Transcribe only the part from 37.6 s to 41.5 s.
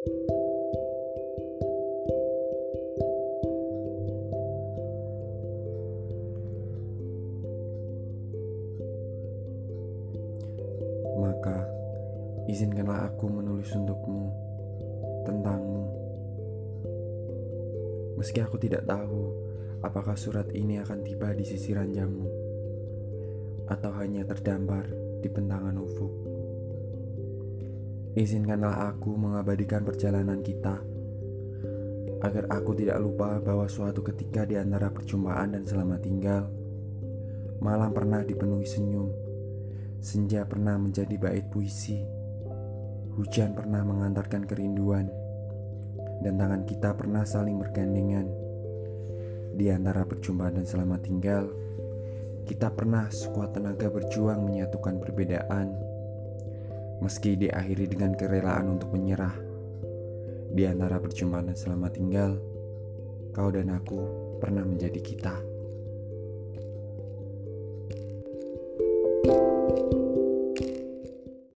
malam pernah dipenuhi senyum Senja pernah menjadi bait